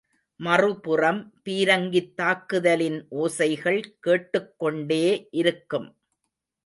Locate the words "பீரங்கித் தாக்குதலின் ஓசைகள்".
1.43-3.79